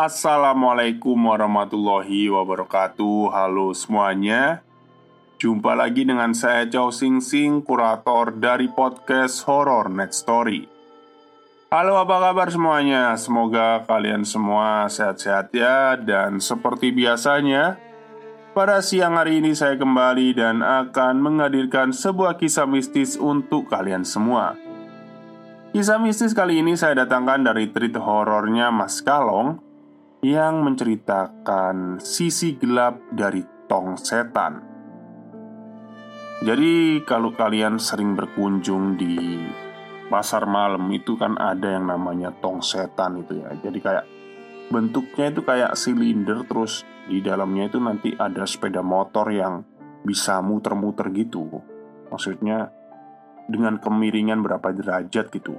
[0.00, 3.36] Assalamualaikum warahmatullahi wabarakatuh.
[3.36, 4.64] Halo semuanya.
[5.36, 10.64] Jumpa lagi dengan saya Chow Sing Sing, kurator dari podcast Horror Net Story.
[11.68, 13.12] Halo, apa kabar semuanya?
[13.20, 17.76] Semoga kalian semua sehat-sehat ya, dan seperti biasanya,
[18.56, 24.56] pada siang hari ini saya kembali dan akan menghadirkan sebuah kisah mistis untuk kalian semua.
[25.76, 29.68] Kisah mistis kali ini saya datangkan dari treat horornya Mas Kalong
[30.20, 34.60] yang menceritakan sisi gelap dari tong setan.
[36.40, 39.16] Jadi, kalau kalian sering berkunjung di
[40.10, 43.54] pasar malam itu kan ada yang namanya tong setan itu ya.
[43.60, 44.04] Jadi kayak
[44.68, 49.64] bentuknya itu kayak silinder terus di dalamnya itu nanti ada sepeda motor yang
[50.02, 51.62] bisa muter-muter gitu.
[52.10, 52.74] Maksudnya
[53.46, 55.54] dengan kemiringan berapa derajat gitu.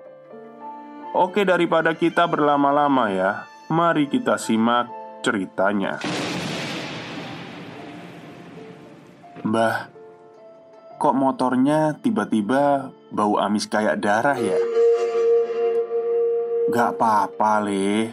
[1.12, 4.92] Oke, daripada kita berlama-lama ya, Mari kita simak
[5.24, 5.96] ceritanya.
[9.48, 9.88] Mbah,
[11.00, 14.60] kok motornya tiba-tiba bau amis kayak darah ya?
[16.68, 18.12] Gak apa-apa, Le.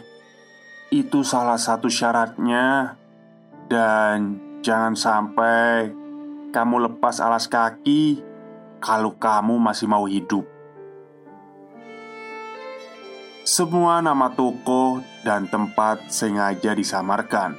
[0.95, 2.95] Itu salah satu syaratnya.
[3.67, 5.91] Dan jangan sampai
[6.55, 8.23] kamu lepas alas kaki
[8.79, 10.47] kalau kamu masih mau hidup.
[13.43, 17.55] Semua nama toko dan tempat sengaja disamarkan.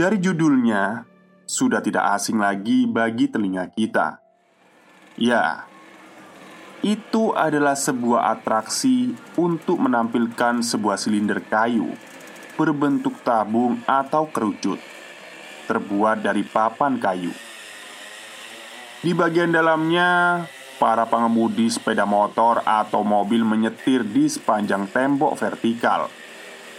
[0.00, 1.04] Dari judulnya,
[1.44, 4.22] sudah tidak asing lagi bagi telinga kita.
[5.20, 5.68] Ya,
[6.80, 11.92] itu adalah sebuah atraksi untuk menampilkan sebuah silinder kayu
[12.60, 14.76] berbentuk tabung atau kerucut,
[15.64, 17.32] terbuat dari papan kayu.
[19.00, 20.44] Di bagian dalamnya
[20.80, 26.08] para pengemudi sepeda motor atau mobil menyetir di sepanjang tembok vertikal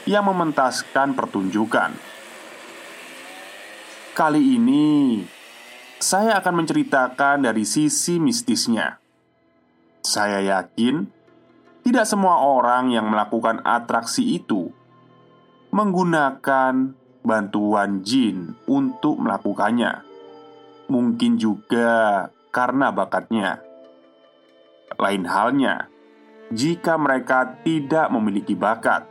[0.09, 1.93] yang mementaskan pertunjukan.
[4.17, 5.21] Kali ini,
[6.01, 8.97] saya akan menceritakan dari sisi mistisnya.
[10.01, 11.05] Saya yakin
[11.85, 14.73] tidak semua orang yang melakukan atraksi itu
[15.71, 20.03] menggunakan bantuan jin untuk melakukannya.
[20.91, 23.70] Mungkin juga karena bakatnya.
[24.99, 25.87] Lain halnya
[26.51, 29.07] jika mereka tidak memiliki bakat.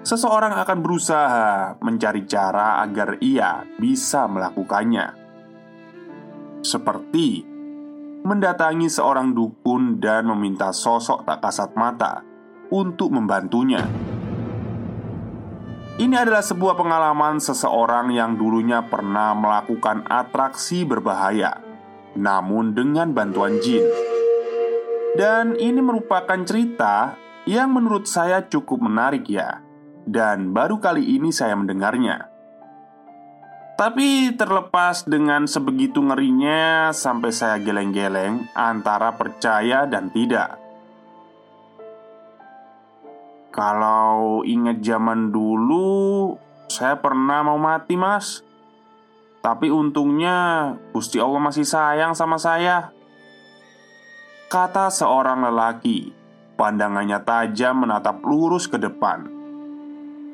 [0.00, 5.12] Seseorang akan berusaha mencari cara agar ia bisa melakukannya,
[6.64, 7.44] seperti
[8.24, 12.24] mendatangi seorang dukun dan meminta sosok tak kasat mata
[12.72, 13.84] untuk membantunya.
[16.00, 21.60] Ini adalah sebuah pengalaman seseorang yang dulunya pernah melakukan atraksi berbahaya,
[22.16, 23.84] namun dengan bantuan jin.
[25.10, 29.58] Dan ini merupakan cerita yang menurut saya cukup menarik ya.
[30.06, 32.30] Dan baru kali ini saya mendengarnya.
[33.74, 40.60] Tapi terlepas dengan sebegitu ngerinya Sampai saya geleng-geleng antara percaya dan tidak.
[43.50, 46.36] Kalau ingat zaman dulu
[46.70, 48.46] Saya pernah mau mati mas.
[49.40, 52.99] Tapi untungnya Gusti Allah masih sayang sama saya
[54.50, 56.10] Kata seorang lelaki.
[56.58, 59.30] Pandangannya tajam menatap lurus ke depan.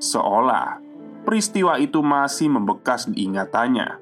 [0.00, 0.81] Seolah
[1.28, 4.00] peristiwa itu masih membekas di ingatannya.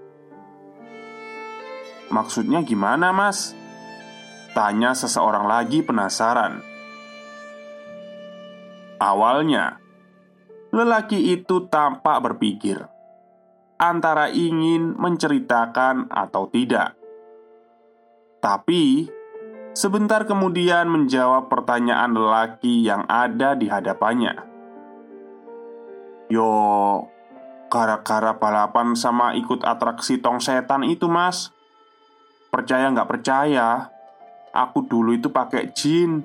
[2.14, 3.58] Maksudnya gimana mas?
[4.54, 6.62] Tanya seseorang lagi penasaran.
[9.02, 9.82] Awalnya
[10.70, 12.86] Lelaki itu tampak berpikir
[13.82, 16.94] Antara ingin menceritakan atau tidak.
[18.38, 19.10] Tapi
[19.74, 24.38] Sebentar kemudian menjawab pertanyaan lelaki yang ada di hadapannya.
[26.30, 26.46] Yo,
[27.66, 31.50] gara-gara balapan sama ikut atraksi tong setan itu mas.
[32.54, 33.90] Percaya nggak percaya?
[34.54, 36.22] Aku dulu itu pakai jin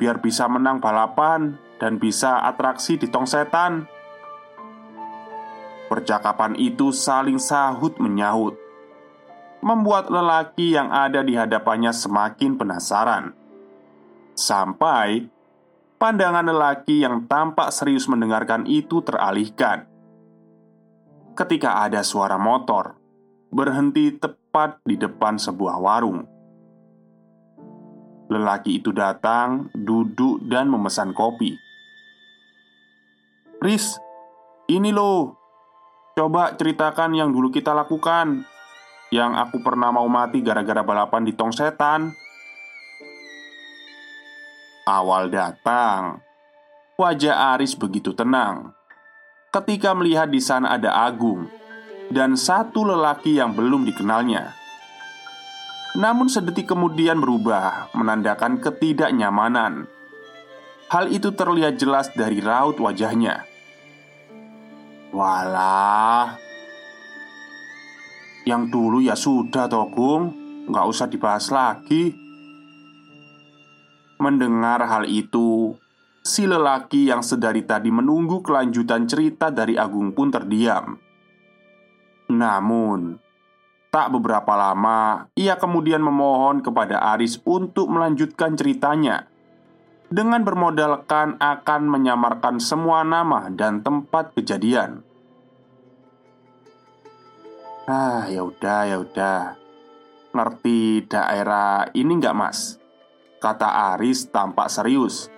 [0.00, 3.84] Biar bisa menang balapan Dan bisa atraksi di tong setan.
[5.92, 8.56] Percakapan itu saling sahut menyahut
[9.58, 13.34] membuat lelaki yang ada di hadapannya semakin penasaran.
[14.38, 15.26] Sampai
[15.98, 19.90] pandangan lelaki yang tampak serius mendengarkan itu teralihkan.
[21.34, 22.98] Ketika ada suara motor
[23.50, 26.26] berhenti tepat di depan sebuah warung.
[28.28, 31.56] Lelaki itu datang, duduk, dan memesan kopi.
[33.64, 33.96] "Riz,
[34.68, 35.32] ini loh.
[36.12, 38.44] Coba ceritakan yang dulu kita lakukan.
[39.08, 42.12] Yang aku pernah mau mati gara-gara balapan di tong setan."
[44.88, 46.24] Awal datang,
[46.96, 48.78] wajah Aris begitu tenang
[49.48, 51.48] ketika melihat di sana ada Agung
[52.12, 54.52] dan satu lelaki yang belum dikenalnya.
[55.96, 59.88] Namun, sedetik kemudian berubah, menandakan ketidaknyamanan.
[60.88, 63.44] Hal itu terlihat jelas dari raut wajahnya.
[65.12, 66.36] Walah,
[68.48, 70.32] yang dulu ya sudah, Togung,
[70.72, 72.16] nggak usah dibahas lagi.
[74.16, 75.76] Mendengar hal itu,
[76.24, 80.96] si lelaki yang sedari tadi menunggu kelanjutan cerita dari Agung pun terdiam.
[82.32, 83.20] Namun,
[83.88, 89.24] tak beberapa lama ia kemudian memohon kepada Aris untuk melanjutkan ceritanya
[90.12, 95.07] dengan bermodalkan akan menyamarkan semua nama dan tempat kejadian.
[97.88, 99.56] Ah, ya udah, ya udah.
[100.36, 102.76] Ngerti daerah ini nggak, Mas?
[103.40, 105.32] Kata Aris tampak serius.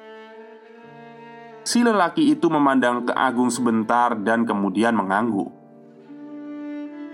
[1.62, 5.46] Si lelaki itu memandang ke Agung sebentar dan kemudian mengangguk.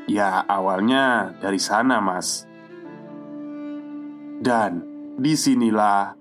[0.08, 2.48] Ya awalnya dari sana mas.
[4.40, 4.80] Dan
[5.20, 6.16] di sinilah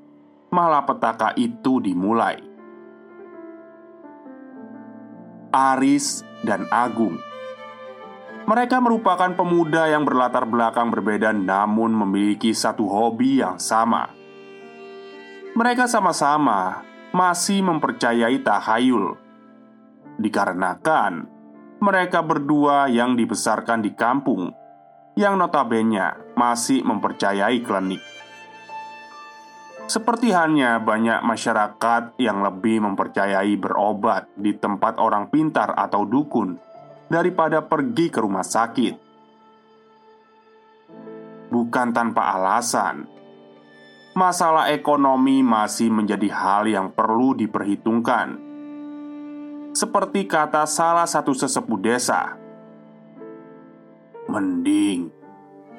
[0.52, 2.44] malapetaka itu dimulai.
[5.56, 7.16] Aris dan Agung
[8.46, 14.14] mereka merupakan pemuda yang berlatar belakang berbeda, namun memiliki satu hobi yang sama,
[15.58, 19.18] mereka sama-sama masih mempercayai tahayul,
[20.22, 21.26] dikarenakan
[21.82, 24.54] mereka berdua yang dibesarkan di kampung
[25.18, 28.04] yang notabene masih mempercayai klinik.
[29.86, 36.58] Seperti halnya banyak masyarakat yang lebih mempercayai berobat di tempat orang pintar atau dukun
[37.10, 38.96] daripada pergi ke rumah sakit.
[41.50, 43.06] Bukan tanpa alasan,
[44.18, 48.42] masalah ekonomi masih menjadi hal yang perlu diperhitungkan.
[49.76, 52.40] Seperti kata salah satu sesepuh desa,
[54.32, 55.12] "Mending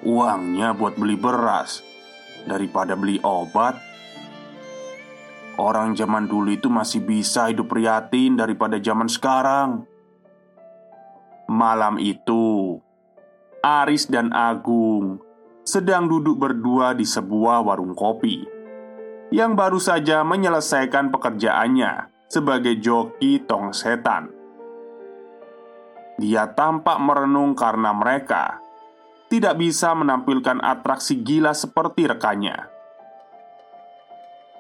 [0.05, 1.81] uangnya buat beli beras
[2.45, 3.81] daripada beli obat."
[5.57, 9.89] Orang zaman dulu itu masih bisa hidup prihatin daripada zaman sekarang.
[11.47, 12.83] Malam itu,
[13.63, 15.23] Aris dan Agung
[15.63, 18.43] sedang duduk berdua di sebuah warung kopi
[19.35, 24.31] yang baru saja menyelesaikan pekerjaannya sebagai joki tong setan.
[26.19, 28.63] Dia tampak merenung karena mereka
[29.27, 32.71] tidak bisa menampilkan atraksi gila seperti rekannya.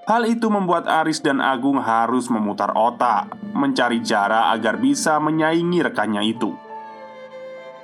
[0.06, 6.22] Hal itu membuat Aris dan Agung harus memutar otak, mencari cara agar bisa menyaingi rekannya
[6.22, 6.65] itu.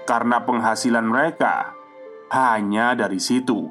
[0.02, 1.72] Karena penghasilan mereka
[2.32, 3.68] hanya dari situ.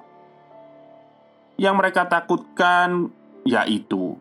[1.58, 3.12] Yang mereka takutkan
[3.42, 4.18] yaitu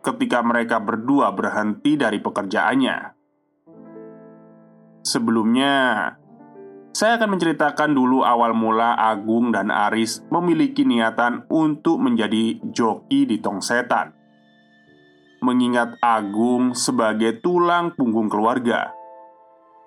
[0.00, 3.16] ketika mereka berdua berhenti dari pekerjaannya.
[5.00, 5.76] Sebelumnya,
[6.92, 13.40] saya akan menceritakan dulu awal mula Agung dan Aris memiliki niatan untuk menjadi joki di
[13.40, 14.12] tong setan.
[15.40, 18.92] Mengingat Agung sebagai tulang punggung keluarga,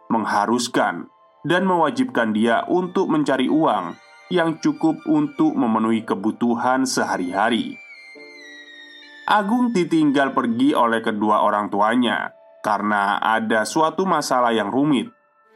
[0.09, 1.12] mengharuskan
[1.43, 3.99] dan mewajibkan dia untuk mencari uang
[4.31, 7.77] yang cukup untuk memenuhi kebutuhan sehari-hari.
[9.23, 15.11] Agung ditinggal pergi oleh kedua orang tuanya karena ada suatu masalah yang rumit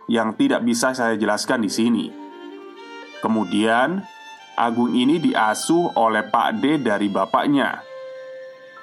[0.08, 2.06] yang tidak bisa saya jelaskan di sini.
[3.20, 4.04] Kemudian,
[4.58, 7.84] Agung ini diasuh oleh Pak D dari bapaknya.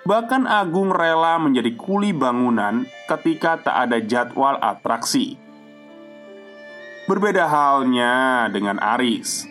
[0.07, 5.44] Bahkan Agung rela menjadi kuli bangunan ketika tak ada jadwal atraksi.
[7.05, 9.45] Berbeda halnya dengan Aris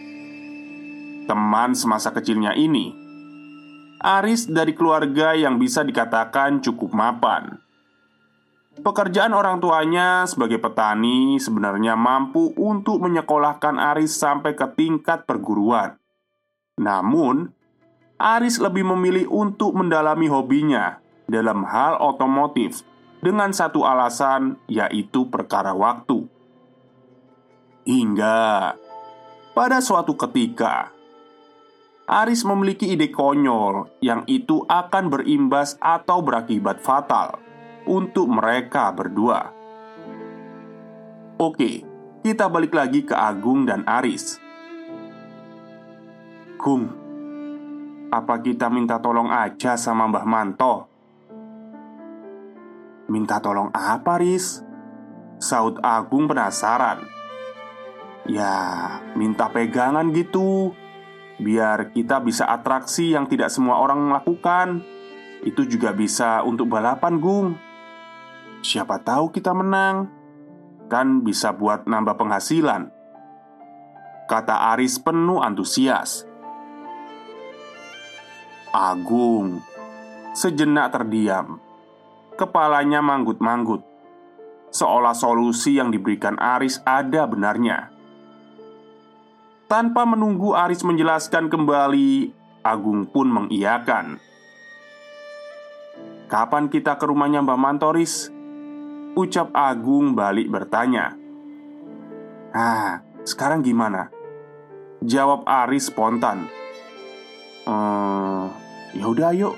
[1.29, 2.89] Teman semasa kecilnya ini
[4.01, 7.61] Aris dari keluarga yang bisa dikatakan cukup mapan
[8.81, 15.93] Pekerjaan orang tuanya sebagai petani sebenarnya mampu untuk menyekolahkan Aris sampai ke tingkat perguruan.
[16.81, 17.53] Namun,
[18.17, 20.97] Aris lebih memilih untuk mendalami hobinya
[21.29, 22.81] dalam hal otomotif
[23.21, 26.32] dengan satu alasan, yaitu perkara waktu.
[27.83, 28.79] Hingga
[29.51, 30.95] pada suatu ketika,
[32.07, 37.43] Aris memiliki ide konyol yang itu akan berimbas atau berakibat fatal
[37.83, 39.51] untuk mereka berdua.
[41.39, 41.83] Oke,
[42.23, 44.39] kita balik lagi ke Agung dan Aris.
[46.55, 46.87] Gung,
[48.15, 50.75] apa kita minta tolong aja sama Mbah Manto?
[53.11, 54.63] Minta tolong apa, Riz?
[55.43, 57.22] Saud Agung penasaran.
[58.23, 60.71] Ya, minta pegangan gitu.
[61.43, 64.79] Biar kita bisa atraksi yang tidak semua orang lakukan.
[65.43, 67.47] Itu juga bisa untuk balapan, Gung.
[68.63, 70.07] Siapa tahu kita menang.
[70.87, 72.87] Kan bisa buat nambah penghasilan.
[74.31, 76.23] Kata Aris penuh antusias.
[78.71, 79.59] Agung
[80.31, 81.59] Sejenak terdiam.
[82.39, 83.83] Kepalanya manggut-manggut.
[84.73, 87.92] Seolah solusi yang diberikan Aris ada benarnya
[89.67, 92.31] tanpa menunggu Aris menjelaskan kembali,
[92.63, 94.21] Agung pun mengiyakan.
[96.31, 98.31] "Kapan kita ke rumahnya Mbak Mantoris?"
[99.13, 101.13] Ucap Agung balik bertanya.
[102.55, 104.09] "Ah, sekarang gimana?"
[105.03, 106.47] Jawab Aris spontan.
[107.67, 108.45] "Eh,
[108.95, 109.55] ya udah yuk."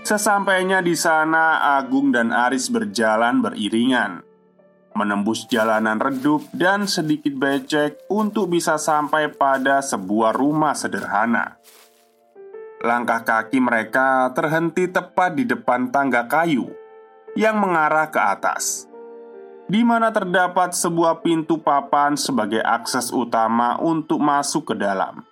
[0.00, 4.29] Sesampainya di sana, Agung dan Aris berjalan beriringan
[4.94, 11.56] menembus jalanan redup dan sedikit becek untuk bisa sampai pada sebuah rumah sederhana.
[12.80, 16.72] Langkah kaki mereka terhenti tepat di depan tangga kayu
[17.36, 18.88] yang mengarah ke atas,
[19.68, 25.22] di mana terdapat sebuah pintu papan sebagai akses utama untuk masuk ke dalam.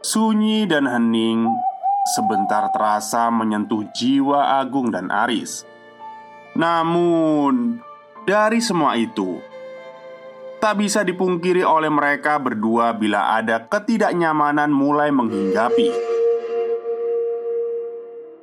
[0.00, 1.50] Sunyi dan hening
[2.06, 5.66] sebentar terasa menyentuh jiwa Agung dan Aris.
[6.54, 7.82] Namun,
[8.26, 9.38] dari semua itu,
[10.58, 15.88] tak bisa dipungkiri oleh mereka berdua bila ada ketidaknyamanan mulai menghinggapi.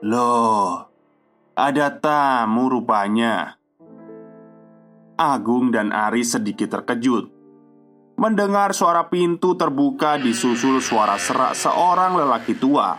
[0.08, 0.88] Loh,
[1.52, 3.60] ada tamu rupanya.
[5.20, 7.30] Agung dan Ari sedikit terkejut
[8.14, 12.98] mendengar suara pintu terbuka disusul suara serak seorang lelaki tua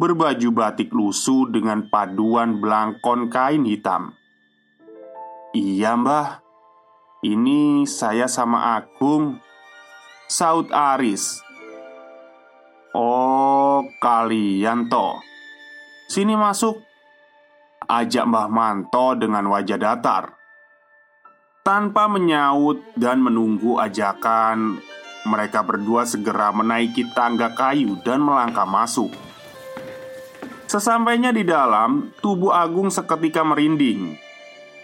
[0.00, 4.21] berbaju batik lusuh dengan paduan belangkon kain hitam.
[5.52, 6.40] Iya mbah.
[7.20, 9.36] Ini saya sama Agung
[10.24, 11.44] Saud Aris.
[12.96, 15.20] Oh kalian toh.
[16.08, 16.80] Sini masuk.
[17.84, 20.32] Ajak Mbah Manto dengan wajah datar.
[21.60, 24.80] Tanpa menyaut dan menunggu ajakan
[25.28, 29.12] Mereka berdua segera menaiki tangga kayu dan melangkah masuk.
[30.64, 34.31] Sesampainya di dalam, tubuh Agung seketika merinding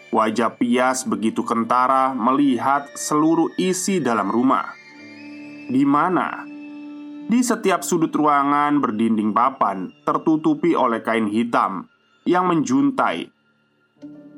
[0.08, 4.72] Wajah Pias begitu kentara melihat seluruh isi dalam rumah.
[5.68, 6.48] Di mana?
[7.28, 11.92] Di setiap sudut ruangan berdinding papan tertutupi oleh kain hitam
[12.24, 13.28] yang menjuntai.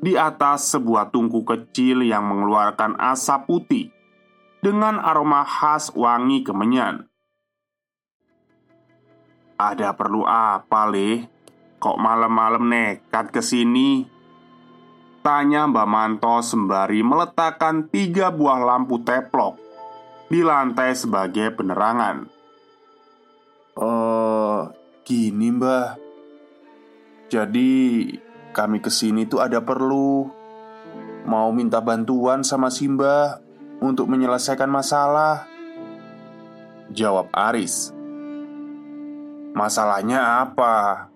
[0.01, 3.85] Di atas sebuah tungku kecil yang mengeluarkan asap putih
[4.59, 7.07] dengan aroma khas wangi kemenyan.
[9.55, 11.31] Ada perlu apa, Leh?
[11.79, 14.19] Kok malam-malam nekat ke sini?
[15.21, 19.53] Tanya Mbak Manto sembari meletakkan tiga buah lampu teplok
[20.33, 22.25] di lantai sebagai penerangan.
[23.77, 24.65] Oh,
[25.05, 25.93] gini mbah.
[27.29, 27.69] Jadi
[28.49, 30.25] kami ke sini tuh ada perlu.
[31.21, 33.37] Mau minta bantuan sama Simba
[33.77, 35.45] Untuk menyelesaikan masalah?
[36.93, 37.89] Jawab Aris.
[39.57, 41.09] Masalahnya apa?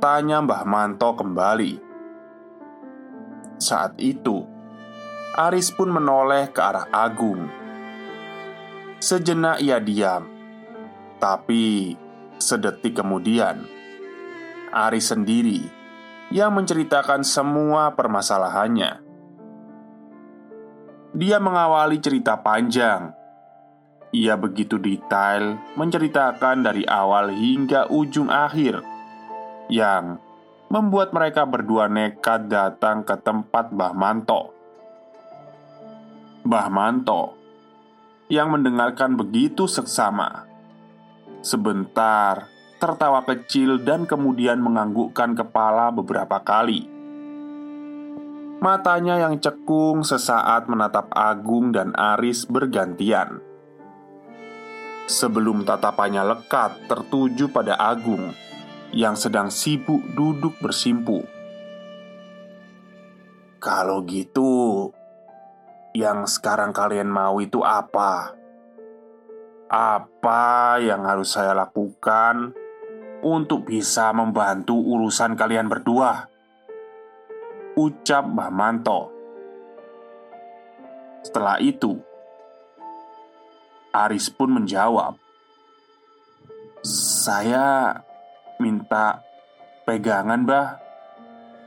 [0.00, 1.91] Tanya Mbah Manto kembali
[3.62, 4.42] saat itu,
[5.38, 7.46] Aris pun menoleh ke arah Agung.
[8.98, 10.26] Sejenak ia diam,
[11.22, 11.94] tapi
[12.42, 13.62] sedetik kemudian
[14.74, 15.62] Aris sendiri
[16.34, 18.98] yang menceritakan semua permasalahannya.
[21.12, 23.12] Dia mengawali cerita panjang.
[24.12, 28.80] Ia begitu detail menceritakan dari awal hingga ujung akhir
[29.68, 30.20] yang
[30.72, 34.56] membuat mereka berdua nekat datang ke tempat Mbah Manto.
[36.48, 37.36] Mbah Manto
[38.32, 40.48] yang mendengarkan begitu seksama.
[41.44, 42.48] Sebentar
[42.80, 46.88] tertawa kecil dan kemudian menganggukkan kepala beberapa kali.
[48.64, 53.44] Matanya yang cekung sesaat menatap Agung dan Aris bergantian.
[55.04, 58.32] Sebelum tatapannya lekat tertuju pada Agung,
[58.92, 61.24] yang sedang sibuk duduk bersimpu.
[63.56, 64.92] Kalau gitu,
[65.96, 68.36] yang sekarang kalian mau itu apa?
[69.72, 72.52] Apa yang harus saya lakukan
[73.24, 76.28] untuk bisa membantu urusan kalian berdua?
[77.72, 79.08] Ucap Mbah Manto.
[81.24, 81.96] Setelah itu,
[83.94, 85.16] Aris pun menjawab,
[86.84, 87.96] "Saya
[88.58, 89.24] minta
[89.86, 90.68] pegangan, Mbah,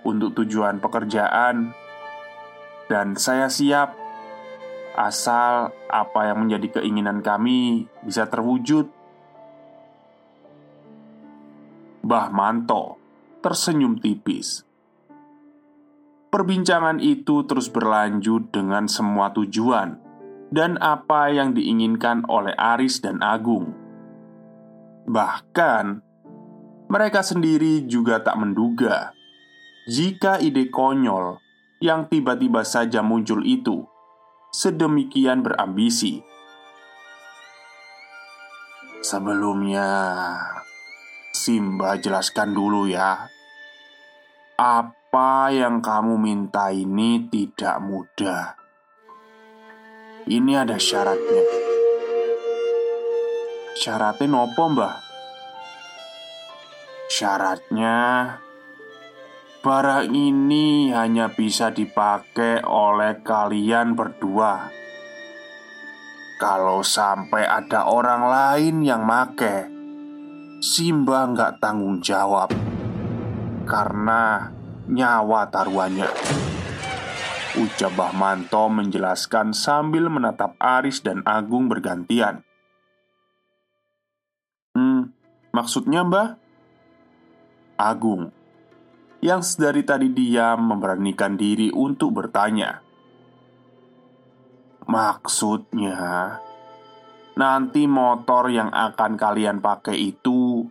[0.05, 1.73] untuk tujuan pekerjaan,
[2.85, 3.97] dan saya siap
[4.93, 8.91] asal apa yang menjadi keinginan kami bisa terwujud."
[12.05, 13.01] Mbah Manto
[13.45, 14.65] tersenyum tipis.
[16.33, 20.01] Perbincangan itu terus berlanjut dengan semua tujuan
[20.49, 23.73] dan apa yang diinginkan oleh Aris dan Agung.
[25.05, 25.85] Bahkan,
[26.89, 29.15] mereka sendiri juga tak menduga
[29.85, 31.37] jika ide konyol
[31.77, 33.85] yang tiba-tiba saja muncul itu
[34.49, 36.23] sedemikian berambisi.
[39.05, 39.85] Sebelumnya,
[41.29, 43.29] Simba jelaskan dulu ya.
[44.57, 48.57] Apa yang kamu minta ini tidak mudah.
[50.25, 51.45] Ini ada syaratnya.
[53.77, 55.04] Syaratnya nopo, Mbah?
[57.05, 57.97] Syaratnya
[59.61, 64.73] barang ini hanya bisa dipakai oleh kalian berdua.
[66.41, 69.69] Kalau sampai ada orang lain yang make,
[70.65, 72.49] Simba nggak tanggung jawab
[73.69, 74.49] karena
[74.89, 76.09] nyawa taruhannya.
[77.55, 82.43] Ucap Bah Manto menjelaskan sambil menatap Aris dan Agung bergantian.
[84.75, 85.15] Hmm,
[85.55, 86.44] maksudnya Mbah?
[87.75, 88.31] Agung
[89.25, 92.85] yang sedari tadi diam memberanikan diri untuk bertanya.
[94.85, 96.37] Maksudnya,
[97.33, 100.69] nanti motor yang akan kalian pakai itu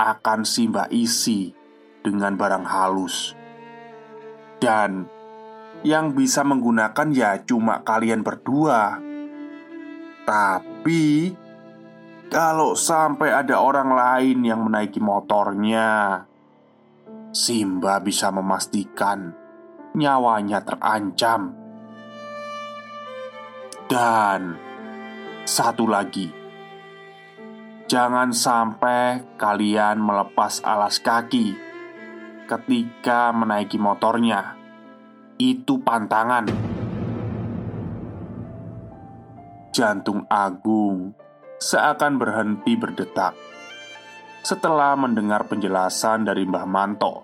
[0.00, 1.52] akan Simba isi
[2.00, 3.36] dengan barang halus,
[4.56, 5.04] dan
[5.84, 9.04] yang bisa menggunakan ya cuma kalian berdua.
[10.24, 11.36] Tapi
[12.30, 16.22] kalau sampai ada orang lain yang menaiki motornya,
[17.34, 19.34] Simba bisa memastikan
[19.98, 21.58] nyawanya terancam.
[23.90, 24.54] Dan
[25.42, 26.30] satu lagi,
[27.90, 31.58] jangan sampai kalian melepas alas kaki
[32.46, 34.54] ketika menaiki motornya.
[35.34, 36.46] Itu pantangan.
[39.74, 41.29] Jantung Agung
[41.60, 43.36] seakan berhenti berdetak
[44.40, 47.14] setelah mendengar penjelasan dari Mbah Manto.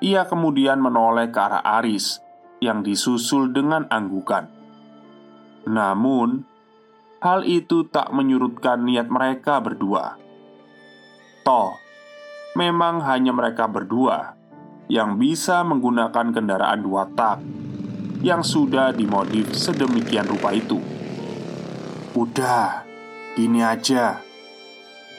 [0.00, 2.16] Ia kemudian menoleh ke arah Aris
[2.64, 4.48] yang disusul dengan anggukan.
[5.68, 6.48] Namun,
[7.20, 10.16] hal itu tak menyurutkan niat mereka berdua.
[11.44, 11.76] Toh,
[12.56, 14.32] memang hanya mereka berdua
[14.88, 17.44] yang bisa menggunakan kendaraan dua tak
[18.24, 20.97] yang sudah dimodif sedemikian rupa itu.
[22.18, 22.82] Udah,
[23.38, 24.18] gini aja.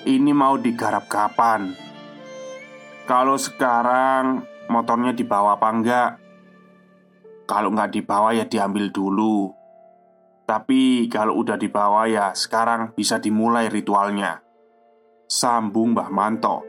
[0.04, 1.72] Ini mau digarap kapan?
[3.08, 6.10] Kalau sekarang motornya dibawa apa enggak?
[7.48, 9.48] Kalau nggak dibawa ya diambil dulu.
[10.44, 14.44] Tapi kalau udah dibawa ya sekarang bisa dimulai ritualnya.
[15.24, 16.68] Sambung Mbah Manto.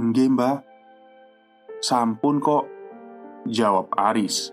[0.00, 0.56] Nggih, Mbah.
[1.84, 2.64] Sampun kok.
[3.44, 4.48] Jawab Aris.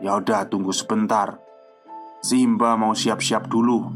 [0.00, 1.49] Ya udah tunggu sebentar.
[2.20, 3.88] Simba mau siap-siap dulu.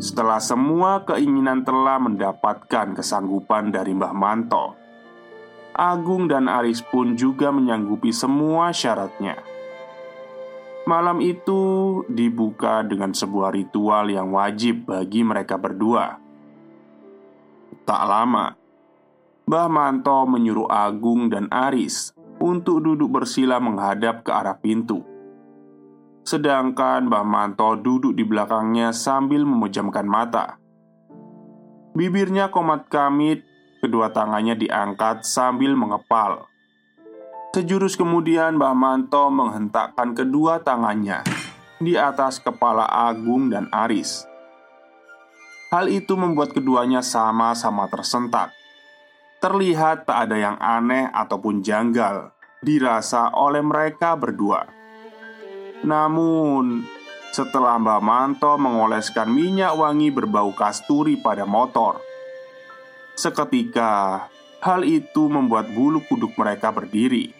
[0.00, 4.78] Setelah semua keinginan telah mendapatkan kesanggupan dari Mbah Manto,
[5.74, 9.42] Agung dan Aris pun juga menyanggupi semua syaratnya.
[10.88, 11.60] Malam itu
[12.08, 16.16] dibuka dengan sebuah ritual yang wajib bagi mereka berdua
[17.90, 18.54] Tak lama,
[19.50, 25.09] Mbah Manto menyuruh Agung dan Aris untuk duduk bersila menghadap ke arah pintu.
[26.30, 30.62] Sedangkan Mbah Manto duduk di belakangnya sambil memejamkan mata.
[31.90, 33.42] Bibirnya komat kamit,
[33.82, 36.46] kedua tangannya diangkat sambil mengepal.
[37.50, 41.26] Sejurus kemudian Mbah Manto menghentakkan kedua tangannya
[41.82, 44.22] di atas kepala Agung dan Aris.
[45.74, 48.54] Hal itu membuat keduanya sama-sama tersentak.
[49.42, 52.30] Terlihat tak ada yang aneh ataupun janggal
[52.62, 54.79] dirasa oleh mereka berdua.
[55.80, 56.84] Namun,
[57.32, 62.02] setelah Mbak Manto mengoleskan minyak wangi berbau kasturi pada motor,
[63.16, 64.26] seketika
[64.60, 67.32] hal itu membuat bulu kuduk mereka berdiri.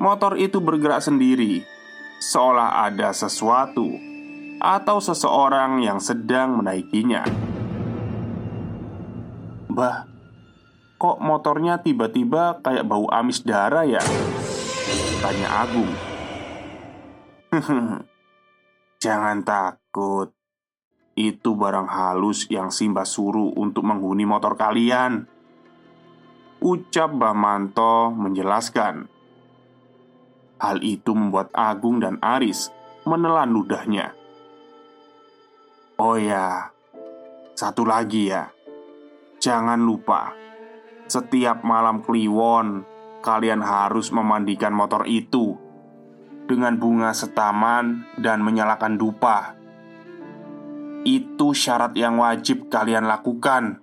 [0.00, 1.62] Motor itu bergerak sendiri
[2.22, 3.92] seolah ada sesuatu
[4.62, 7.26] atau seseorang yang sedang menaikinya.
[9.66, 10.06] Bah,
[11.02, 14.02] kok motornya tiba-tiba kayak bau amis darah ya?
[15.18, 16.11] Tanya Agung.
[19.04, 20.32] Jangan takut.
[21.12, 25.28] Itu barang halus yang Simba suruh untuk menghuni motor kalian.
[26.64, 29.04] Ucap Mbah Manto menjelaskan.
[30.62, 32.72] Hal itu membuat Agung dan Aris
[33.04, 34.16] menelan ludahnya.
[36.00, 36.72] Oh ya,
[37.52, 38.48] satu lagi ya.
[39.42, 40.32] Jangan lupa,
[41.10, 42.86] setiap malam kliwon,
[43.20, 45.61] kalian harus memandikan motor itu
[46.46, 49.54] dengan bunga setaman dan menyalakan dupa.
[51.02, 53.82] Itu syarat yang wajib kalian lakukan.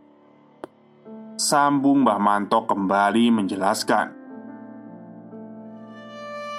[1.40, 4.08] Sambung Mbah Manto kembali menjelaskan.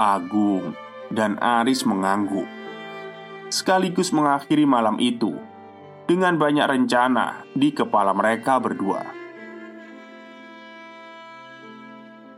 [0.00, 0.72] Agung
[1.12, 2.48] dan Aris mengangguk,
[3.52, 5.36] sekaligus mengakhiri malam itu
[6.08, 9.19] dengan banyak rencana di kepala mereka berdua.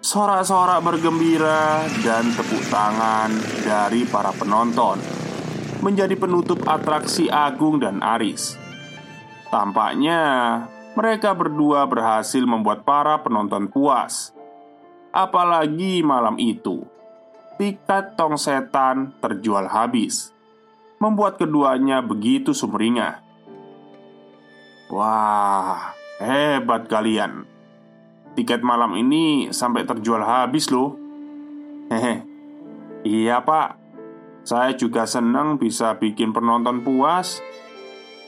[0.02, 3.30] Sorak-sorak bergembira dan tepuk tangan
[3.62, 4.98] dari para penonton
[5.78, 8.58] menjadi penutup atraksi Agung dan Aris.
[9.54, 10.18] Tampaknya
[10.98, 14.34] mereka berdua berhasil membuat para penonton puas.
[15.14, 16.82] Apalagi malam itu,
[17.62, 20.34] tiket tong setan terjual habis,
[20.98, 23.22] membuat keduanya begitu sumringah.
[24.90, 27.51] Wah, hebat kalian.
[28.32, 30.96] Tiket malam ini sampai terjual habis loh.
[31.92, 32.24] Hehe.
[33.04, 33.76] Iya, Pak.
[34.42, 37.44] Saya juga senang bisa bikin penonton puas.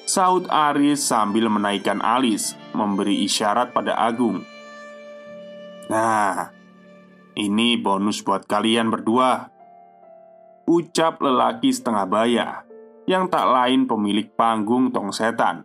[0.04, 4.44] Saud Aris sambil menaikkan alis, memberi isyarat pada Agung.
[5.88, 6.52] Nah,
[7.32, 9.48] ini bonus buat kalian berdua.
[10.68, 12.48] Ucap lelaki setengah baya
[13.08, 15.64] yang tak lain pemilik panggung Tong Setan.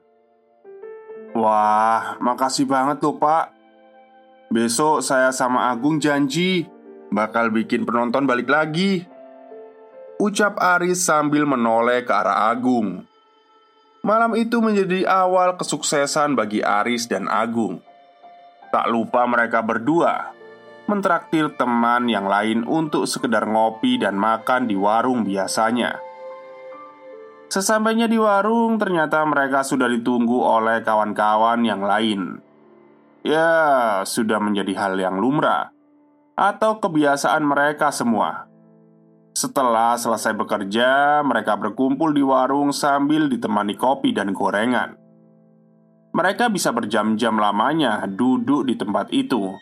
[1.35, 3.58] Wah, makasih banget loh pak
[4.49, 6.65] Besok saya sama Agung janji
[7.09, 9.01] Bakal bikin penonton balik lagi.
[10.21, 13.01] Ucap Aris sambil menoleh ke arah Agung.
[14.05, 17.81] Malam itu menjadi awal kesuksesan bagi Aris dan Agung.
[18.69, 20.33] Tak lupa mereka berdua
[20.89, 26.01] Mentraktir teman yang lain untuk sekedar ngopi dan makan di warung biasanya.
[27.49, 32.41] Sesampainya di warung, ternyata mereka sudah ditunggu oleh kawan-kawan yang lain.
[33.23, 35.75] Ya, sudah menjadi hal yang lumrah
[36.39, 38.47] atau kebiasaan mereka semua.
[39.35, 44.95] Setelah selesai bekerja, mereka berkumpul di warung sambil ditemani kopi dan gorengan.
[46.15, 49.53] Mereka bisa berjam-jam lamanya duduk di tempat itu.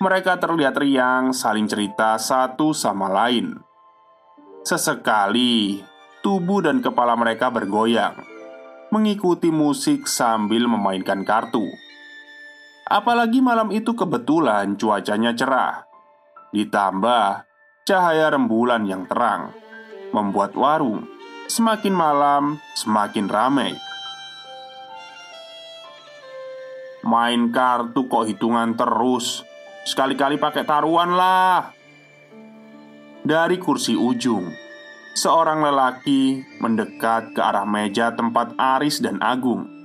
[0.00, 3.58] Mereka terlihat riang, saling cerita satu sama lain.
[4.64, 5.80] Sesekali
[6.20, 8.20] tubuh dan kepala mereka bergoyang,
[8.92, 11.68] mengikuti musik sambil memainkan kartu.
[12.90, 15.86] Apalagi malam itu kebetulan cuacanya cerah,
[16.50, 17.46] ditambah
[17.86, 19.54] cahaya rembulan yang terang,
[20.10, 21.06] membuat warung
[21.46, 23.78] semakin malam semakin ramai.
[27.06, 29.40] Main kartu kok hitungan terus
[29.88, 31.72] Sekali-kali pakai taruhan lah
[33.24, 34.44] Dari kursi ujung
[35.16, 39.79] seorang lelaki mendekat ke arah meja tempat Aris dan Agung.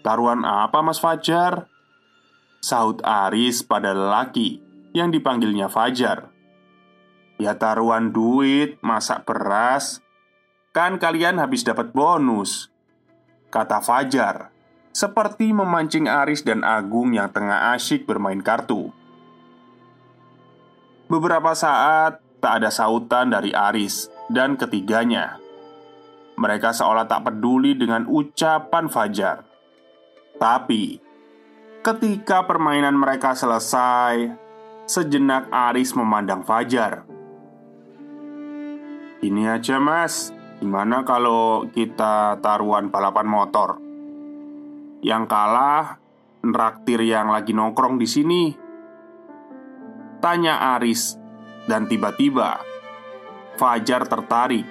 [0.00, 1.68] "Taruhan apa, Mas Fajar?"
[2.60, 4.60] Sahut Aris pada lelaki
[4.92, 6.28] yang dipanggilnya Fajar.
[7.40, 10.04] "Ya taruhan duit, masak beras.
[10.76, 12.68] Kan kalian habis dapat bonus."
[13.50, 14.54] Kata Fajar,
[14.94, 18.94] seperti memancing Aris dan Agung yang tengah asyik bermain kartu.
[21.10, 25.36] Beberapa saat Tak ada sautan dari Aris dan ketiganya.
[26.40, 29.44] Mereka seolah tak peduli dengan ucapan Fajar.
[30.40, 30.96] Tapi,
[31.84, 34.32] ketika permainan mereka selesai,
[34.88, 37.04] sejenak Aris memandang Fajar.
[39.20, 43.76] Ini aja mas, gimana kalau kita taruhan balapan motor?
[45.04, 46.00] Yang kalah,
[46.40, 48.44] neraktir yang lagi nongkrong di sini.
[50.24, 51.20] Tanya Aris
[51.68, 52.64] dan tiba-tiba
[53.60, 54.64] Fajar tertarik.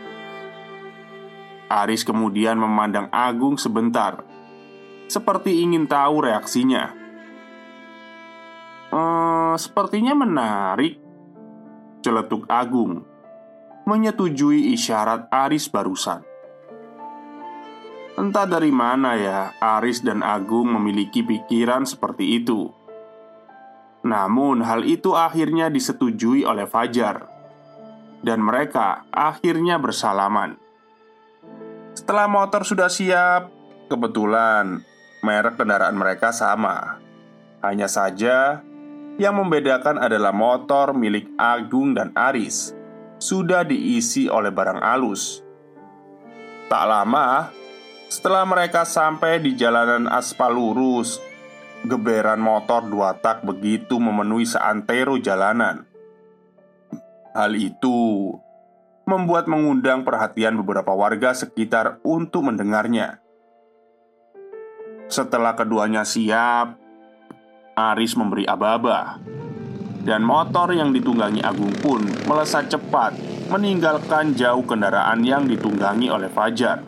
[1.70, 4.26] Aris kemudian memandang Agung sebentar,
[5.10, 6.94] seperti ingin tahu reaksinya.
[8.94, 11.02] ehm, sepertinya menarik,
[12.06, 13.02] celetuk Agung,
[13.90, 16.22] menyetujui isyarat Aris barusan.
[18.20, 22.70] Entah dari mana ya, Aris dan Agung memiliki pikiran seperti itu.
[24.04, 27.42] Namun, hal itu akhirnya disetujui oleh Fajar.
[28.20, 30.60] dan mereka akhirnya bersalaman.
[31.96, 33.48] Setelah motor sudah siap,
[33.88, 34.84] kebetulan
[35.20, 37.00] merek kendaraan mereka sama.
[37.60, 38.64] Hanya saja,
[39.20, 42.72] yang membedakan adalah motor milik Agung dan Aris
[43.20, 45.44] sudah diisi oleh barang alus.
[46.72, 47.52] Tak lama,
[48.08, 51.20] setelah mereka sampai di jalanan aspal lurus,
[51.84, 55.84] geberan motor dua tak begitu memenuhi seantero jalanan.
[57.36, 58.34] Hal itu
[59.04, 63.19] membuat mengundang perhatian beberapa warga sekitar untuk mendengarnya.
[65.10, 66.78] Setelah keduanya siap,
[67.74, 69.18] Aris memberi aba-aba
[70.06, 73.18] dan motor yang ditunggangi Agung pun melesat cepat,
[73.50, 76.86] meninggalkan jauh kendaraan yang ditunggangi oleh Fajar.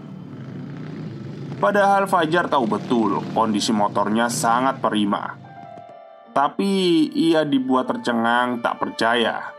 [1.58, 5.38] Padahal Fajar tahu betul kondisi motornya sangat prima.
[6.32, 9.50] Tapi ia dibuat tercengang tak percaya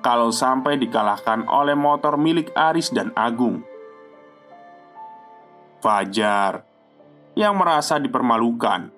[0.00, 3.60] kalau sampai dikalahkan oleh motor milik Aris dan Agung.
[5.84, 6.69] Fajar
[7.40, 8.92] yang merasa dipermalukan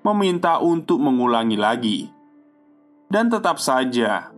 [0.00, 2.08] meminta untuk mengulangi lagi,
[3.12, 4.32] dan tetap saja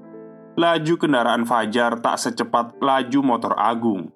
[0.58, 4.10] laju kendaraan Fajar tak secepat laju motor Agung.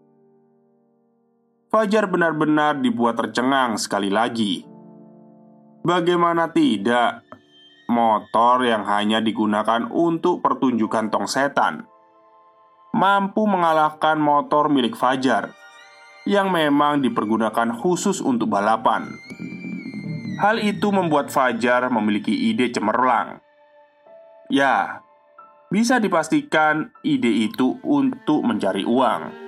[1.70, 4.66] Fajar benar-benar dibuat tercengang sekali lagi.
[5.86, 7.22] Bagaimana tidak,
[7.86, 11.86] motor yang hanya digunakan untuk pertunjukan tong setan
[12.92, 15.56] mampu mengalahkan motor milik Fajar
[16.28, 19.10] yang memang dipergunakan khusus untuk balapan.
[20.38, 23.38] Hal itu membuat Fajar memiliki ide cemerlang.
[24.50, 25.02] Ya,
[25.70, 29.42] bisa dipastikan ide itu untuk mencari uang.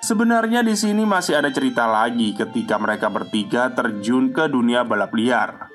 [0.00, 5.66] Sebenarnya di sini masih ada cerita lagi ketika mereka bertiga terjun ke dunia balap liar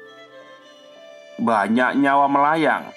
[1.42, 2.94] banyak nyawa melayang.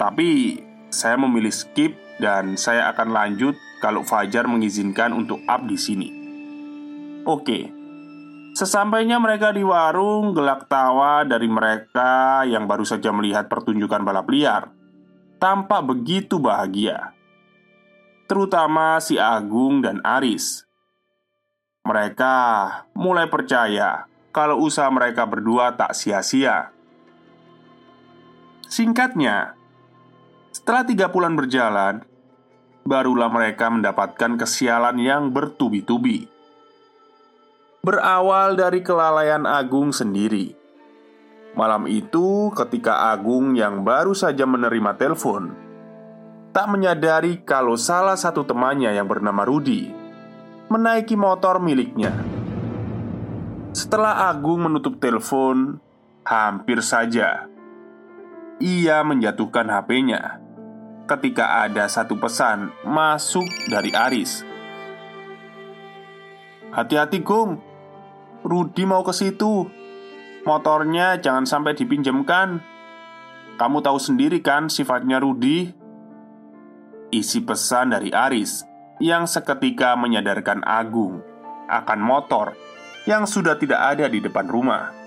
[0.00, 6.08] Tapi saya memilih skip dan saya akan lanjut kalau Fajar mengizinkan untuk up di sini.
[7.24, 7.70] Oke.
[8.54, 14.70] Sesampainya mereka di warung, gelak tawa dari mereka yang baru saja melihat pertunjukan balap liar
[15.44, 17.12] tampak begitu bahagia.
[18.24, 20.64] Terutama si Agung dan Aris.
[21.84, 22.36] Mereka
[22.96, 26.72] mulai percaya kalau usaha mereka berdua tak sia-sia.
[28.64, 29.52] Singkatnya,
[30.48, 32.00] setelah tiga bulan berjalan,
[32.84, 36.28] barulah mereka mendapatkan kesialan yang bertubi-tubi.
[37.84, 40.56] Berawal dari kelalaian Agung sendiri.
[41.56, 45.52] Malam itu, ketika Agung yang baru saja menerima telepon,
[46.52, 49.90] tak menyadari kalau salah satu temannya yang bernama Rudi
[50.70, 52.14] menaiki motor miliknya.
[53.74, 55.82] Setelah Agung menutup telepon,
[56.24, 57.50] hampir saja
[58.62, 60.43] ia menjatuhkan HP-nya
[61.04, 64.44] ketika ada satu pesan masuk dari Aris.
[66.72, 67.60] Hati-hati, Gung.
[68.44, 69.68] Rudi mau ke situ.
[70.44, 72.60] Motornya jangan sampai dipinjamkan.
[73.56, 75.70] Kamu tahu sendiri kan sifatnya Rudi?
[77.14, 78.66] Isi pesan dari Aris
[78.98, 81.22] yang seketika menyadarkan Agung
[81.70, 82.58] akan motor
[83.06, 85.03] yang sudah tidak ada di depan rumah.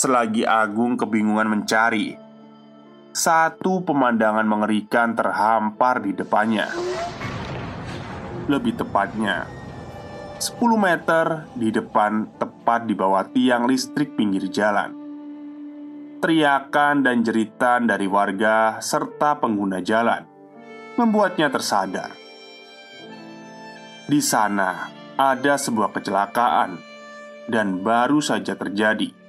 [0.00, 2.16] Selagi Agung kebingungan mencari,
[3.12, 6.72] satu pemandangan mengerikan terhampar di depannya.
[8.48, 9.44] Lebih tepatnya,
[10.40, 14.96] 10 meter di depan tepat di bawah tiang listrik pinggir jalan.
[16.24, 20.24] Teriakan dan jeritan dari warga serta pengguna jalan
[20.96, 22.16] membuatnya tersadar.
[24.08, 24.88] Di sana
[25.20, 26.80] ada sebuah kecelakaan
[27.52, 29.19] dan baru saja terjadi.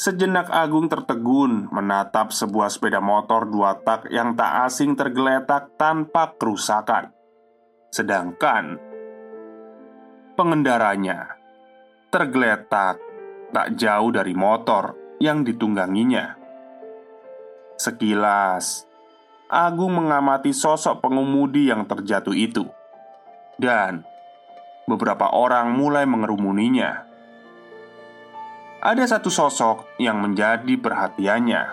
[0.00, 7.12] Sejenak Agung tertegun menatap sebuah sepeda motor dua tak yang tak asing tergeletak tanpa kerusakan.
[7.92, 8.80] Sedangkan
[10.40, 11.36] pengendaranya
[12.08, 12.96] tergeletak
[13.52, 16.32] tak jauh dari motor yang ditungganginya.
[17.76, 18.88] Sekilas,
[19.52, 22.64] Agung mengamati sosok pengemudi yang terjatuh itu,
[23.60, 24.00] dan
[24.88, 27.09] beberapa orang mulai mengerumuninya
[28.80, 31.68] ada satu sosok yang menjadi perhatiannya.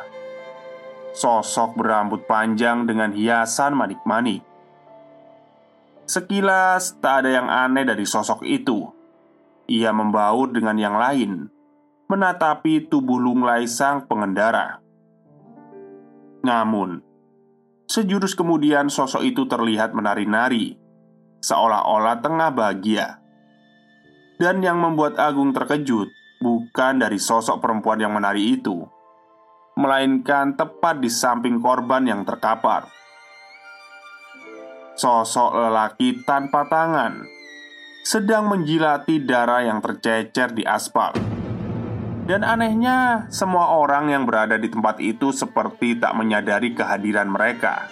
[1.16, 4.44] Sosok berambut panjang dengan hiasan manik-manik.
[6.04, 8.92] Sekilas tak ada yang aneh dari sosok itu.
[9.72, 11.48] Ia membaur dengan yang lain,
[12.12, 14.80] menatapi tubuh lunglai sang pengendara.
[16.44, 17.04] Namun,
[17.88, 20.76] sejurus kemudian sosok itu terlihat menari-nari,
[21.40, 23.20] seolah-olah tengah bahagia.
[24.40, 28.86] Dan yang membuat Agung terkejut bukan dari sosok perempuan yang menari itu,
[29.78, 32.90] melainkan tepat di samping korban yang terkapar.
[34.98, 37.38] Sosok lelaki tanpa tangan
[38.08, 41.12] sedang menjilati darah yang tercecer di aspal.
[42.24, 47.88] Dan anehnya, semua orang yang berada di tempat itu seperti tak menyadari kehadiran mereka.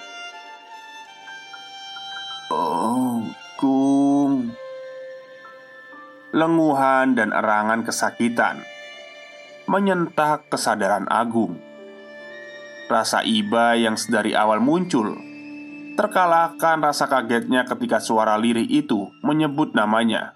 [2.47, 3.27] Oh,
[3.59, 4.64] Gung.
[6.35, 8.59] Lenguhan dan erangan kesakitan
[9.71, 11.55] menyentak kesadaran Agung.
[12.91, 15.15] Rasa iba yang sedari awal muncul
[15.95, 20.35] terkalahkan rasa kagetnya ketika suara lirih itu menyebut namanya.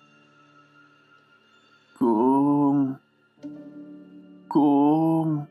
[2.00, 2.96] Gung,
[4.48, 5.46] Gung,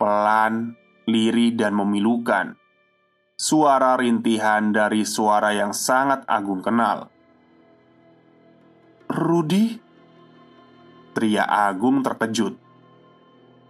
[0.00, 2.56] pelan, lirih, dan memilukan.
[3.36, 7.13] Suara rintihan dari suara yang sangat Agung kenal.
[9.14, 9.78] Rudi,
[11.14, 12.58] teriak Agung terkejut.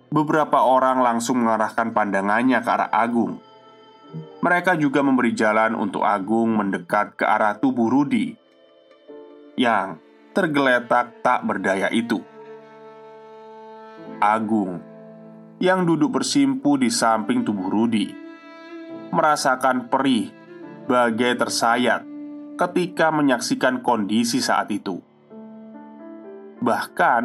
[0.09, 3.45] Beberapa orang langsung mengarahkan pandangannya ke arah Agung.
[4.41, 8.33] Mereka juga memberi jalan untuk Agung mendekat ke arah tubuh Rudi
[9.61, 10.01] yang
[10.33, 12.25] tergeletak tak berdaya itu.
[14.25, 14.81] Agung
[15.61, 18.09] yang duduk bersimpu di samping tubuh Rudi
[19.13, 20.33] merasakan perih
[20.89, 22.01] bagai tersayat
[22.57, 25.13] ketika menyaksikan kondisi saat itu.
[26.65, 27.23] Bahkan,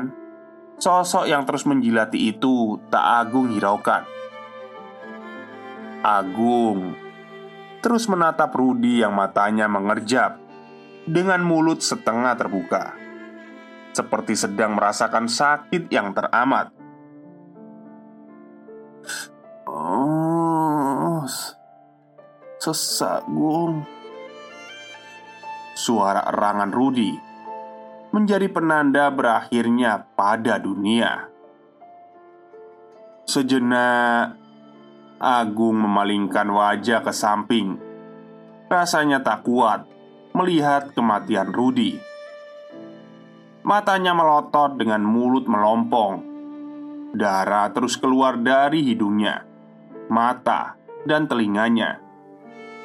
[0.76, 4.04] sosok yang terus menjilati itu tak Agung hiraukan.
[6.04, 6.96] Agung
[7.80, 10.36] terus menatap Rudi yang matanya mengerjap
[11.08, 12.92] dengan mulut setengah terbuka,
[13.96, 16.76] seperti sedang merasakan sakit yang teramat.
[19.64, 21.24] Oh,
[22.60, 23.88] Sesak, Gung
[25.72, 27.29] Suara erangan Rudi
[28.10, 31.30] Menjadi penanda berakhirnya pada dunia.
[33.30, 34.34] Sejenak
[35.22, 37.78] Agung memalingkan wajah ke samping.
[38.66, 39.86] Rasanya tak kuat
[40.34, 42.02] Melihat kematian Rudi.
[43.62, 46.26] Matanya melotot dengan mulut melompong.
[47.14, 49.46] Darah terus keluar dari hidungnya
[50.10, 50.74] Mata
[51.06, 52.02] dan telinganya.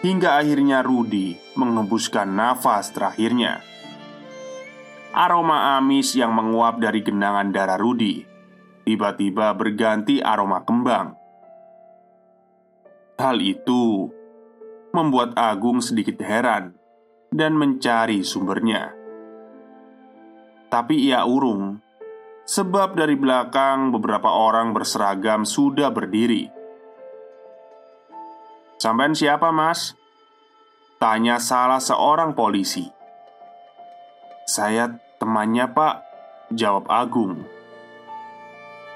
[0.04, 3.64] Hingga akhirnya Rudi mengembuskan nafas terakhirnya
[5.14, 8.26] Aroma amis yang menguap dari genangan darah Rudi
[8.82, 11.14] Tiba-tiba berganti aroma kembang
[13.14, 14.10] Hal itu
[14.90, 16.74] membuat Agung sedikit heran
[17.34, 18.94] dan mencari sumbernya.
[20.70, 21.82] Tapi ia urung,
[22.46, 26.46] sebab dari belakang beberapa orang berseragam sudah berdiri.
[28.78, 29.98] Sampai siapa mas?
[30.98, 32.86] Tanya salah seorang polisi
[34.46, 36.04] Saya temannya pak
[36.52, 37.48] Jawab Agung.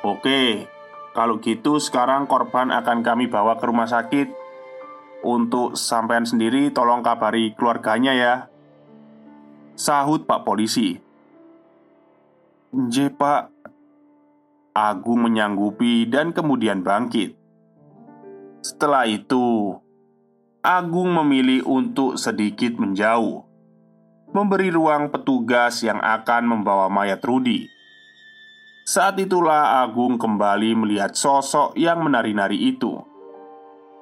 [0.05, 0.69] Oke
[1.17, 4.29] Kalau gitu sekarang korban akan kami bawa ke rumah sakit.
[5.25, 8.35] Untuk sampean sendiri tolong kabari keluarganya ya.
[9.73, 11.01] Sahut pak polisi.
[12.77, 13.49] Nje pak.
[14.77, 17.35] Agung menyanggupi dan kemudian bangkit.
[18.63, 19.75] Setelah itu,
[20.63, 23.48] Agung memilih untuk sedikit menjauh,
[24.33, 27.69] memberi ruang petugas yang akan membawa mayat Rudi.
[28.89, 32.97] Saat itulah Agung kembali melihat sosok yang menari-nari itu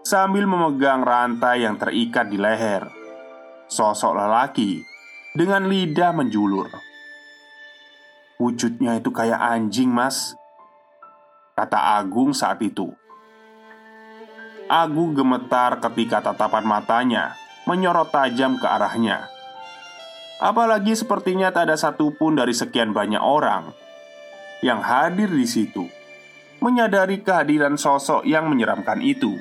[0.07, 2.87] sambil memegang rantai yang terikat di leher.
[3.67, 4.79] Sosok lelaki
[5.35, 6.71] dengan lidah menjulur.
[8.39, 10.39] Wujudnya itu kayak anjing, Mas,
[11.59, 12.95] kata Agung saat itu.
[14.71, 17.35] Agung gemetar ketika tatapan matanya
[17.67, 19.36] menyorot tajam ke arahnya.
[20.37, 23.73] Apalagi sepertinya tak ada satupun dari sekian banyak orang
[24.61, 25.89] yang hadir di situ
[26.61, 29.37] menyadari kehadiran sosok yang menyeramkan itu,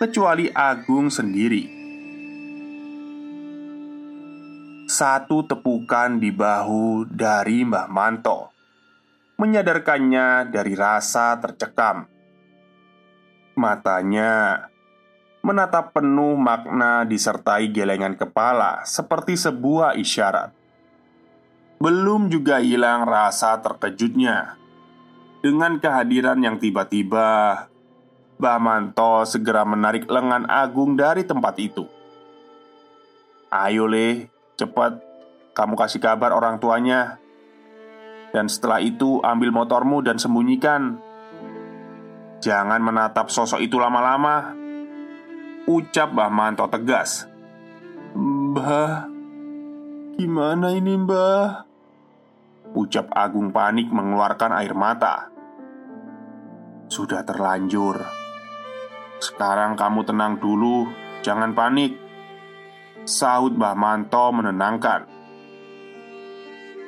[0.00, 1.76] kecuali Agung sendiri.
[4.88, 8.48] Satu tepukan di bahu dari Mbah Manto
[9.38, 12.08] menyadarkannya dari rasa tercekam
[13.54, 14.64] Matanya
[15.42, 20.50] menatap penuh makna disertai gelengan kepala seperti sebuah isyarat.
[21.78, 24.58] Belum juga hilang rasa terkejutnya
[25.38, 27.66] dengan kehadiran yang tiba-tiba.
[28.38, 31.86] Mbah Manto segera menarik lengan Agung dari tempat itu.
[33.50, 35.02] "Ayo, Le, cepat
[35.54, 37.18] kamu kasih kabar orang tuanya."
[38.30, 41.00] Dan setelah itu ambil motormu dan sembunyikan
[42.38, 44.54] Jangan menatap sosok itu lama-lama
[45.68, 47.28] Ucap Mbah Manto tegas
[48.16, 49.04] Mbah
[50.16, 51.68] Gimana ini mbah?
[52.72, 55.28] Ucap Agung panik mengeluarkan air mata
[56.88, 58.00] Sudah terlanjur.
[59.20, 60.88] Sekarang kamu tenang dulu,
[61.20, 62.00] jangan panik.
[63.04, 65.04] Sahut Mbah Manto menenangkan.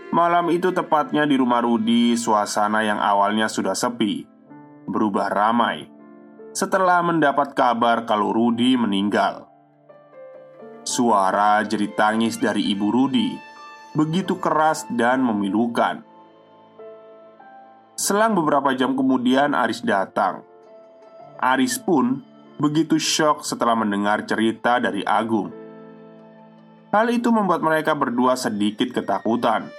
[0.08, 4.24] Malam itu tepatnya di rumah Rudi, suasana yang awalnya sudah sepi
[4.88, 5.99] berubah ramai
[6.50, 9.46] setelah mendapat kabar kalau Rudi meninggal.
[10.82, 13.50] Suara jerit tangis dari ibu Rudi
[13.94, 16.02] begitu keras dan memilukan.
[17.98, 20.46] Selang beberapa jam kemudian Aris datang.
[21.36, 22.22] Aris pun
[22.56, 25.52] begitu shock setelah mendengar cerita dari Agung.
[26.90, 29.70] Hal itu membuat mereka berdua sedikit ketakutan.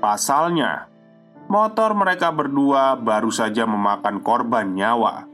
[0.00, 0.88] Pasalnya,
[1.50, 5.31] motor mereka berdua baru saja memakan korban nyawa.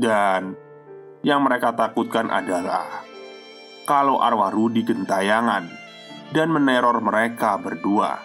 [0.00, 0.56] Dan
[1.20, 3.04] yang mereka takutkan adalah
[3.84, 5.68] kalau arwah Rudi gentayangan
[6.32, 8.24] dan meneror mereka berdua.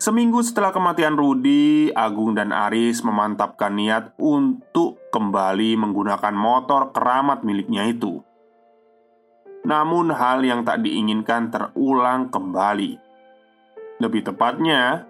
[0.00, 7.84] Seminggu setelah kematian Rudi, Agung dan Aris memantapkan niat untuk kembali menggunakan motor keramat miliknya
[7.84, 8.24] itu.
[9.60, 12.96] Namun, hal yang tak diinginkan terulang kembali.
[14.00, 15.04] Lebih tepatnya,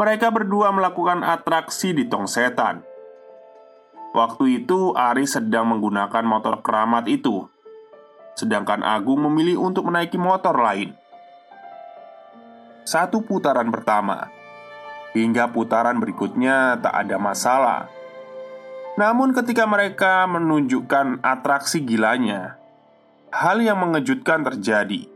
[0.00, 2.87] mereka berdua melakukan atraksi di tong setan.
[4.18, 7.46] Waktu itu, Aris sedang menggunakan motor keramat itu,
[8.34, 10.90] sedangkan Agung memilih untuk menaiki motor lain.
[12.82, 14.26] Satu putaran pertama
[15.14, 17.86] hingga putaran berikutnya tak ada masalah.
[18.98, 22.58] Namun, ketika mereka menunjukkan atraksi gilanya,
[23.30, 25.06] hal yang mengejutkan terjadi.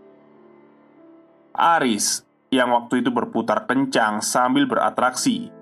[1.59, 2.23] Aris
[2.55, 5.62] yang waktu itu berputar kencang sambil beratraksi.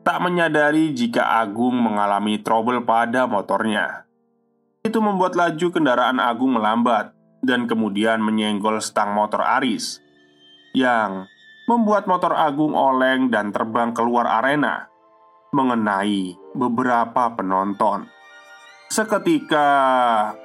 [0.00, 4.08] Tak menyadari jika Agung mengalami trouble pada motornya.
[4.80, 7.12] Itu membuat laju kendaraan Agung melambat
[7.44, 10.00] dan kemudian menyenggol stang motor Aris
[10.72, 11.28] yang
[11.68, 14.88] membuat motor Agung oleng dan terbang keluar arena
[15.52, 18.08] mengenai beberapa penonton.
[18.90, 19.68] Seketika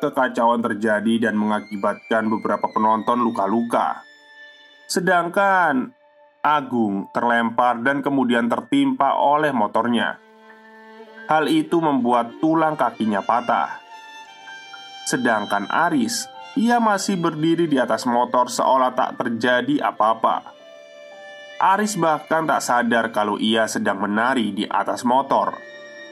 [0.04, 4.06] kekacauan terjadi dan mengakibatkan beberapa penonton luka-luka.
[4.86, 5.95] Sedangkan
[6.46, 10.22] Agung terlempar dan kemudian tertimpa oleh motornya.
[11.26, 13.82] Hal itu membuat tulang kakinya patah.
[15.10, 20.54] Sedangkan Aris, ia masih berdiri di atas motor seolah tak terjadi apa-apa.
[21.58, 25.58] Aris bahkan tak sadar kalau ia sedang menari di atas motor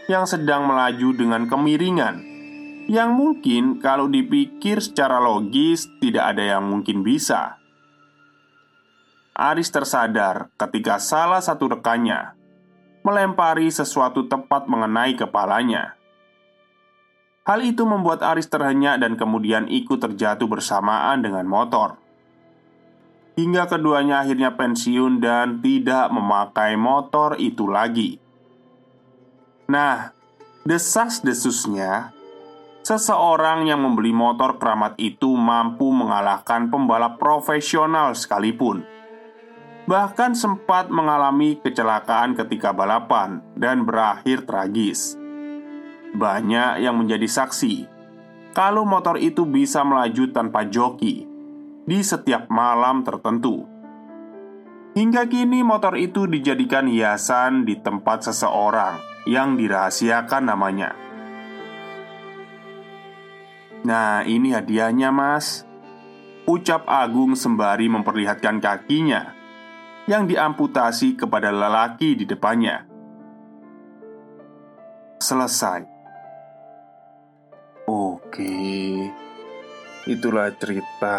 [0.09, 2.15] yang sedang melaju dengan kemiringan,
[2.89, 7.62] yang mungkin kalau dipikir secara logis tidak ada yang mungkin bisa.
[9.33, 12.37] Aris tersadar ketika salah satu rekannya
[13.01, 15.97] melempari sesuatu tepat mengenai kepalanya.
[17.41, 21.97] Hal itu membuat Aris terhenyak dan kemudian ikut terjatuh bersamaan dengan motor.
[23.33, 28.21] Hingga keduanya akhirnya pensiun dan tidak memakai motor itu lagi.
[29.65, 30.13] Nah,
[30.61, 32.13] desas-desusnya
[32.83, 38.83] Seseorang yang membeli motor keramat itu mampu mengalahkan pembalap profesional sekalipun
[39.83, 45.19] bahkan sempat mengalami kecelakaan ketika balapan dan berakhir tragis.
[46.13, 47.93] Banyak yang menjadi saksi
[48.53, 51.25] kalau motor itu bisa melaju tanpa joki
[51.89, 53.65] di setiap malam tertentu.
[54.93, 60.93] Hingga kini, motor itu dijadikan hiasan di tempat seseorang yang dirahasiakan namanya.
[63.81, 65.65] Nah, ini hadiahnya, Mas.
[66.45, 69.32] Ucap Agung sembari memperlihatkan kakinya
[70.03, 72.83] yang diamputasi kepada lelaki di depannya.
[75.23, 75.87] Selesai.
[77.87, 78.55] Oke,
[80.07, 81.15] itulah cerita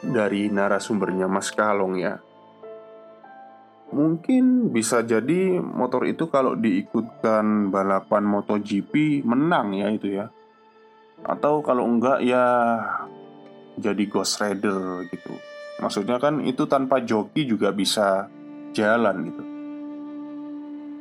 [0.00, 2.20] dari narasumbernya Mas Kalong ya.
[3.92, 10.32] Mungkin bisa jadi motor itu kalau diikutkan balapan MotoGP menang ya itu ya.
[11.24, 12.44] Atau kalau enggak ya
[13.76, 15.53] jadi Ghost Rider gitu.
[15.82, 18.30] Maksudnya kan itu tanpa joki juga bisa
[18.74, 19.42] jalan gitu.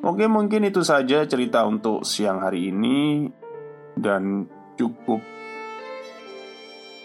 [0.03, 3.31] Oke mungkin itu saja cerita untuk siang hari ini
[3.95, 4.43] Dan
[4.75, 5.23] cukup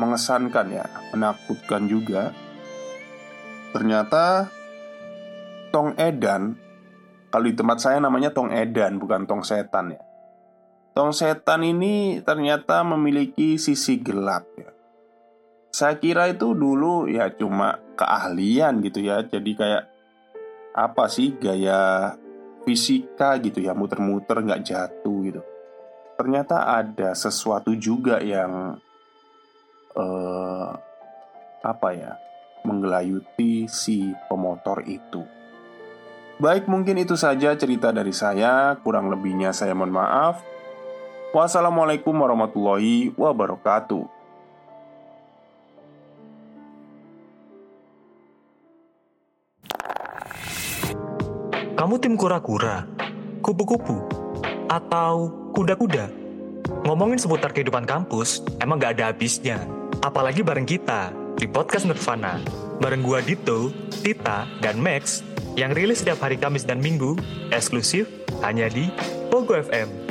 [0.02, 0.82] mengesankan ya
[1.14, 2.34] Menakutkan juga.
[3.70, 4.50] Ternyata
[5.70, 6.58] Tong Edan
[7.30, 10.02] Kalau di tempat saya namanya Tong Edan bukan Tong Setan ya.
[10.90, 14.77] Tong Setan ini ternyata memiliki sisi gelap ya
[15.68, 19.84] saya kira itu dulu ya cuma keahlian gitu ya Jadi kayak
[20.72, 22.14] apa sih gaya
[22.62, 25.42] fisika gitu ya Muter-muter nggak jatuh gitu
[26.18, 28.78] Ternyata ada sesuatu juga yang
[29.94, 30.70] eh,
[31.62, 32.16] Apa ya
[32.66, 35.38] Menggelayuti si pemotor itu
[36.38, 38.78] Baik, mungkin itu saja cerita dari saya.
[38.86, 40.38] Kurang lebihnya, saya mohon maaf.
[41.34, 44.17] Wassalamualaikum warahmatullahi wabarakatuh.
[51.78, 52.90] Kamu tim kura-kura,
[53.38, 54.02] kupu-kupu,
[54.66, 56.10] atau kuda-kuda?
[56.82, 59.62] Ngomongin seputar kehidupan kampus, emang gak ada habisnya.
[60.02, 62.42] Apalagi bareng kita, di Podcast Nirvana.
[62.82, 63.70] Bareng gua Dito,
[64.02, 65.22] Tita, dan Max,
[65.54, 67.14] yang rilis setiap hari Kamis dan Minggu,
[67.54, 68.10] eksklusif
[68.42, 68.90] hanya di
[69.30, 70.07] Pogo FM.